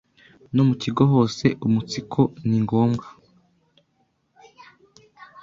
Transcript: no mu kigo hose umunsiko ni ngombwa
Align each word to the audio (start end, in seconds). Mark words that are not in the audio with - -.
no 0.53 0.63
mu 0.67 0.75
kigo 0.81 1.03
hose 1.13 1.45
umunsiko 1.65 2.21
ni 2.47 2.57
ngombwa 2.63 3.05